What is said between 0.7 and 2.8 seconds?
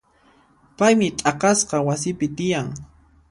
Paymi t'aqasqa wasipi tiyan.